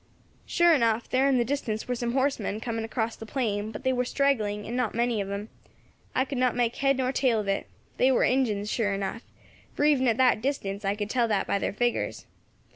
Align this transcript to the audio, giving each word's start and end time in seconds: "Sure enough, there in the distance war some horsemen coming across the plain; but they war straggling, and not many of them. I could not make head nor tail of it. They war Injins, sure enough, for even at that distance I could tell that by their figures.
"Sure 0.47 0.73
enough, 0.73 1.07
there 1.07 1.29
in 1.29 1.37
the 1.37 1.45
distance 1.45 1.87
war 1.87 1.93
some 1.93 2.13
horsemen 2.13 2.59
coming 2.59 2.83
across 2.83 3.15
the 3.15 3.23
plain; 3.27 3.71
but 3.71 3.83
they 3.83 3.93
war 3.93 4.03
straggling, 4.03 4.65
and 4.65 4.75
not 4.75 4.95
many 4.95 5.21
of 5.21 5.27
them. 5.27 5.49
I 6.15 6.25
could 6.25 6.39
not 6.39 6.55
make 6.55 6.77
head 6.77 6.97
nor 6.97 7.11
tail 7.11 7.39
of 7.39 7.47
it. 7.47 7.67
They 7.97 8.11
war 8.11 8.23
Injins, 8.23 8.67
sure 8.71 8.95
enough, 8.95 9.21
for 9.75 9.83
even 9.85 10.07
at 10.07 10.17
that 10.17 10.41
distance 10.41 10.83
I 10.83 10.95
could 10.95 11.11
tell 11.11 11.27
that 11.27 11.45
by 11.45 11.59
their 11.59 11.71
figures. 11.71 12.25